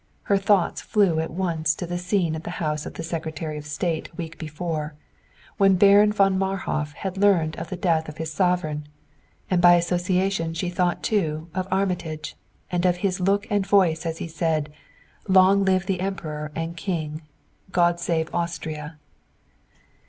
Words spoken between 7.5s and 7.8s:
of the